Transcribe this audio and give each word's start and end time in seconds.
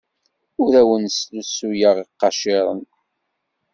Ur 0.63 0.73
awen-slusuyeɣ 0.81 1.95
iqaciren. 2.03 2.81